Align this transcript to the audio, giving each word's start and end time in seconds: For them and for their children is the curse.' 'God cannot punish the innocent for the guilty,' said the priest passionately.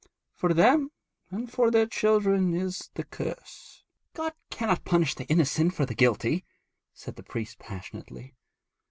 For 0.33 0.51
them 0.55 0.89
and 1.29 1.47
for 1.51 1.69
their 1.69 1.85
children 1.85 2.55
is 2.55 2.89
the 2.95 3.03
curse.' 3.03 3.83
'God 4.15 4.33
cannot 4.49 4.83
punish 4.83 5.13
the 5.13 5.27
innocent 5.27 5.75
for 5.75 5.85
the 5.85 5.93
guilty,' 5.93 6.43
said 6.91 7.17
the 7.17 7.23
priest 7.23 7.59
passionately. 7.59 8.33